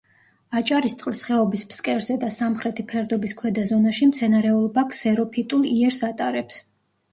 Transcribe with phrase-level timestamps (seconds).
[0.59, 6.61] აჭარისწყლის ხეობის ფსკერზე და სამხრეთი ფერდობის ქვედა ზონაში მცენარეულობა ქსეროფიტულ იერს ატარებს.